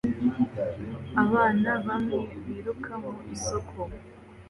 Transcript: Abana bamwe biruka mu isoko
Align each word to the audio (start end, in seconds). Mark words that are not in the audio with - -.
Abana 1.23 1.69
bamwe 1.87 2.17
biruka 2.45 2.91
mu 3.01 3.11
isoko 3.35 3.79